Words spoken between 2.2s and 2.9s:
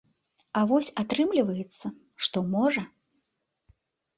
што можа.